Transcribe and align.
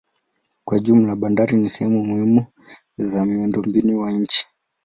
Kwa 0.65 0.79
jumla 0.79 1.15
bandari 1.15 1.57
ni 1.57 1.69
sehemu 1.69 2.03
muhimu 2.05 2.45
za 2.97 3.25
miundombinu 3.25 3.99
wa 3.99 4.11
nchi. 4.11 4.47